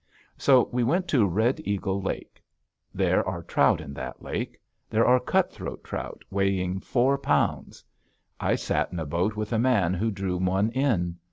So 0.35 0.67
we 0.71 0.83
went 0.83 1.07
to 1.09 1.27
Red 1.27 1.61
Eagle 1.63 2.01
Lake. 2.01 2.41
There 2.91 3.23
are 3.23 3.43
trout 3.43 3.79
in 3.79 3.93
that 3.93 4.19
lake; 4.19 4.59
there 4.89 5.05
are 5.05 5.19
cutthroat 5.19 5.83
trout 5.83 6.23
weighing 6.31 6.79
four 6.79 7.19
pounds. 7.19 7.83
I 8.39 8.55
sat 8.55 8.91
in 8.91 8.97
a 8.99 9.05
boat 9.05 9.35
with 9.35 9.53
a 9.53 9.59
man 9.59 9.93
who 9.93 10.09
drew 10.09 10.37
one 10.37 10.71
in. 10.71 11.19